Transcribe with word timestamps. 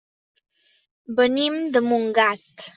Venim 1.21 1.61
de 1.77 1.85
Montgat. 1.91 2.69